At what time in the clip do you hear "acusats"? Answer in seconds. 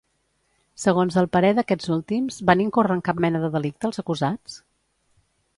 4.07-4.61